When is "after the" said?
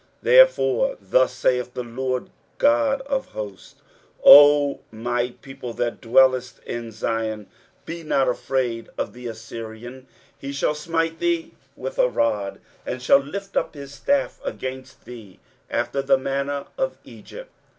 15.69-16.17